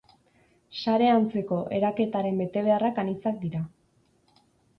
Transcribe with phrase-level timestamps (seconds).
[0.77, 3.63] Sare-antzeko eraketaren betebeharrak anitzak dira.